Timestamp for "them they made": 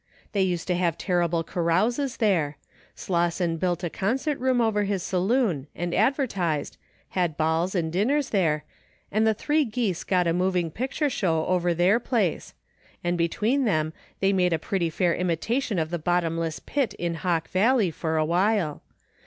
13.65-14.53